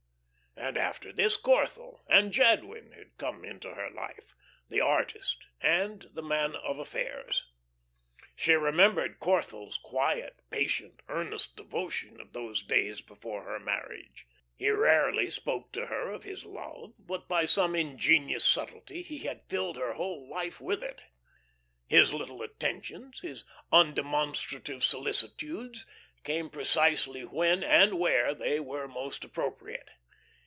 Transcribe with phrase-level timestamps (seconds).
[0.57, 4.35] And after this Corthell and Jadwin had come into her life,
[4.69, 7.45] the artist and the man of affairs.
[8.35, 14.27] She remembered Corthell's quiet, patient, earnest devotion of those days before her marriage.
[14.55, 19.49] He rarely spoke to her of his love, but by some ingenious subtlety he had
[19.49, 21.01] filled her whole life with it.
[21.87, 25.87] His little attentions, his undemonstrative solicitudes
[26.23, 29.89] came precisely when and where they were most appropriate.